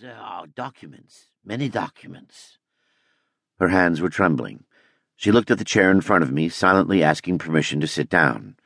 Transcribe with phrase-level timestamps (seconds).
[0.00, 2.58] There are documents, many documents.
[3.60, 4.64] Her hands were trembling.
[5.14, 8.56] She looked at the chair in front of me, silently asking permission to sit down.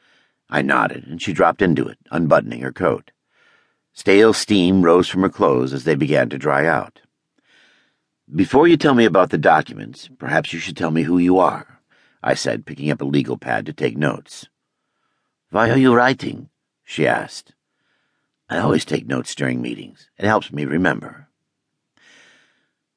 [0.49, 3.11] I nodded, and she dropped into it, unbuttoning her coat.
[3.93, 7.03] Stale steam rose from her clothes as they began to dry out.
[8.35, 11.81] Before you tell me about the documents, perhaps you should tell me who you are,
[12.23, 14.49] I said, picking up a legal pad to take notes.
[15.51, 16.49] Why are you writing?
[16.85, 17.55] she asked.
[18.51, 20.09] I always take notes during meetings.
[20.17, 21.29] It helps me remember.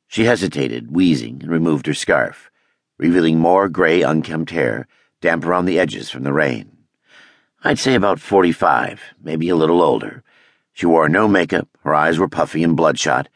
[0.07, 2.49] She hesitated, wheezing, and removed her scarf,
[2.97, 4.87] revealing more gray, unkempt hair,
[5.19, 6.77] damp around the edges from the rain.
[7.63, 10.23] I'd say about forty-five, maybe a little older.
[10.73, 13.27] She wore no makeup, her eyes were puffy and bloodshot,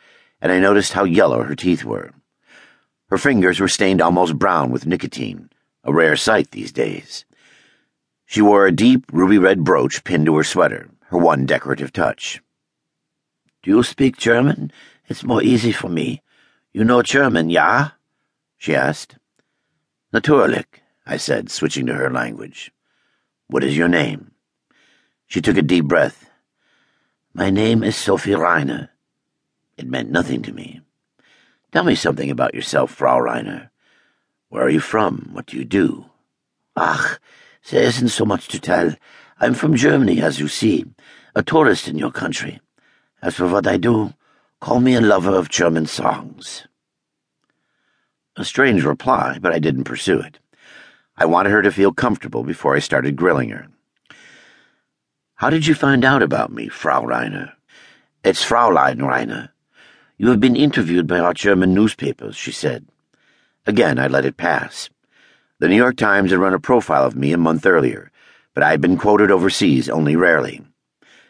[0.41, 2.11] and I noticed how yellow her teeth were.
[3.09, 5.49] Her fingers were stained almost brown with nicotine,
[5.84, 7.25] a rare sight these days.
[8.25, 12.41] She wore a deep ruby red brooch pinned to her sweater, her one decorative touch.
[13.63, 14.69] Do you speak German?
[15.07, 16.21] It's more easy for me.
[16.73, 17.91] You know German, ja?
[18.57, 19.15] she asked.
[20.13, 20.65] Natürlich,
[21.05, 22.73] I said, switching to her language.
[23.48, 24.31] What is your name?
[25.25, 26.29] She took a deep breath.
[27.34, 28.90] My name is Sophie Reiner.
[29.77, 30.81] It meant nothing to me.
[31.71, 33.70] Tell me something about yourself, Frau Reiner.
[34.49, 35.29] Where are you from?
[35.31, 36.07] What do you do?
[36.75, 37.20] Ach,
[37.70, 38.96] there isn't so much to tell.
[39.40, 40.85] I'm from Germany, as you see,
[41.35, 42.60] a tourist in your country.
[43.21, 44.13] As for what I do,
[44.62, 46.68] call me a lover of German songs.
[48.38, 50.40] A strange reply, but I didn't pursue it.
[51.18, 53.68] I wanted her to feel comfortable before I started grilling her.
[55.36, 57.54] How did you find out about me, Frau Reiner?
[58.24, 59.49] It's Fraulein Reiner.
[60.18, 62.88] You have been interviewed by our German newspapers, she said.
[63.66, 64.90] Again, I let it pass.
[65.57, 68.11] The New York Times had run a profile of me a month earlier,
[68.53, 70.62] but I had been quoted overseas only rarely.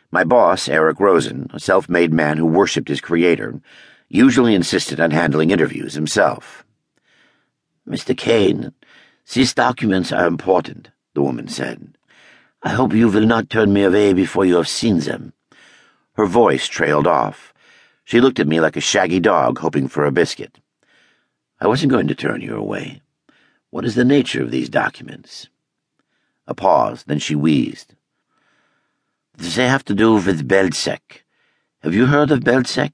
[0.10, 3.62] My boss, Eric Rosen, a self made man who worshipped his creator,
[4.10, 6.66] usually insisted on handling interviews himself.
[7.88, 8.18] Mr.
[8.18, 8.74] Cain,
[9.32, 11.96] these documents are important, the woman said.
[12.64, 15.34] I hope you will not turn me away before you have seen them.
[16.14, 17.54] Her voice trailed off.
[18.04, 20.58] She looked at me like a shaggy dog hoping for a biscuit.
[21.62, 23.04] I wasn't going to turn you away.
[23.76, 25.50] What is the nature of these documents?
[26.48, 27.94] A pause, then she wheezed.
[29.36, 31.24] Does they have to do with Belzec.
[31.84, 32.94] Have you heard of Belzec?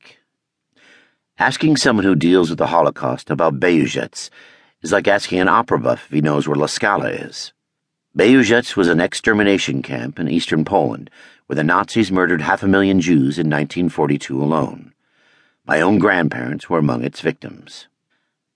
[1.38, 4.32] Asking someone who deals with the Holocaust about Belzec
[4.82, 7.54] is like asking an opera buff if he knows where La Scala is.
[8.18, 11.12] Belzec was an extermination camp in eastern Poland
[11.46, 14.96] where the Nazis murdered half a million Jews in 1942 alone.
[15.64, 17.88] My own grandparents were among its victims.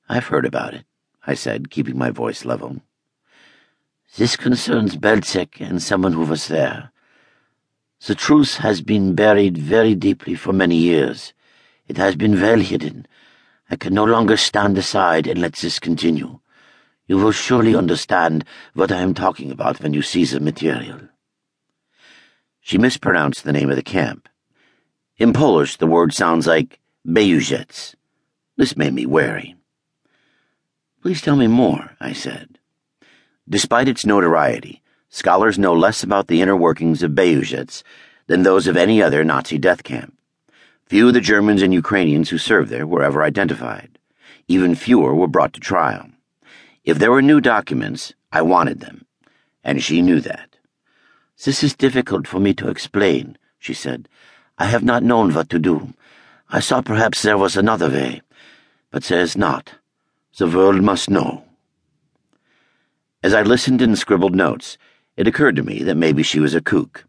[0.10, 0.86] I've heard about it,
[1.28, 2.82] I said, keeping my voice level.
[4.18, 6.92] This concerns Belzec and someone who was there.
[8.06, 11.34] The truth has been buried very deeply for many years.
[11.88, 13.08] It has been well hidden.
[13.70, 16.40] I can no longer stand aside and let this continue.
[17.08, 21.00] You will surely understand what I am talking about when you see the material.
[22.62, 24.30] She mispronounced the name of the camp.
[25.18, 27.96] In Polish, the word sounds like Belousets.
[28.58, 29.56] This made me wary.
[31.06, 32.58] Please tell me more, I said.
[33.48, 37.84] Despite its notoriety, scholars know less about the inner workings of Belzec
[38.26, 40.18] than those of any other Nazi death camp.
[40.88, 44.00] Few of the Germans and Ukrainians who served there were ever identified.
[44.48, 46.10] Even fewer were brought to trial.
[46.84, 49.06] If there were new documents, I wanted them,
[49.64, 50.56] and she knew that.
[51.46, 54.10] This is difficult for me to explain, she said.
[54.58, 55.94] I have not known what to do.
[56.50, 58.24] I saw perhaps there was another way,
[58.90, 59.76] but there is not.
[60.38, 61.46] The world must know.
[63.24, 64.78] As I listened and scribbled notes,
[65.16, 67.06] it occurred to me that maybe she was a kook.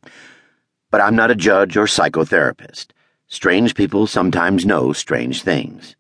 [0.93, 2.93] But I'm not a judge or psychotherapist.
[3.27, 5.97] Strange people sometimes know strange things.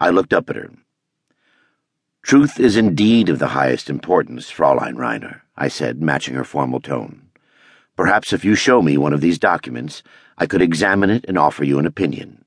[0.00, 0.70] I looked up at her.
[2.22, 7.28] Truth is indeed of the highest importance, Fraulein Reiner, I said, matching her formal tone.
[7.94, 10.02] Perhaps if you show me one of these documents,
[10.36, 12.44] I could examine it and offer you an opinion.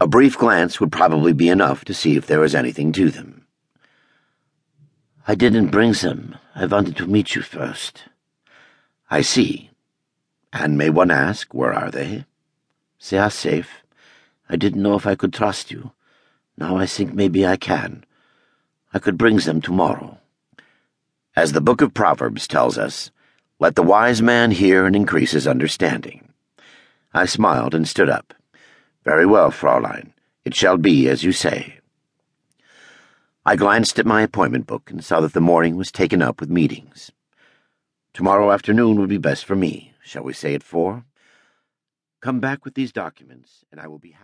[0.00, 3.46] A brief glance would probably be enough to see if there was anything to them.
[5.26, 6.36] I didn't bring them.
[6.54, 8.04] I wanted to meet you first.
[9.10, 9.70] I see.
[10.52, 12.26] And may one ask, where are they?
[13.10, 13.82] They are safe.
[14.48, 15.90] I didn't know if I could trust you.
[16.56, 18.04] Now I think maybe I can.
[18.94, 20.18] I could bring them tomorrow.
[21.34, 23.10] As the book of Proverbs tells us,
[23.58, 26.32] let the wise man hear and increase his understanding.
[27.12, 28.32] I smiled and stood up.
[29.08, 30.12] Very well, Fraulein.
[30.44, 31.78] It shall be as you say.
[33.46, 36.50] I glanced at my appointment book and saw that the morning was taken up with
[36.50, 37.10] meetings.
[38.12, 39.94] Tomorrow afternoon would be best for me.
[40.04, 41.06] Shall we say at four?
[42.20, 44.16] Come back with these documents, and I will be happy.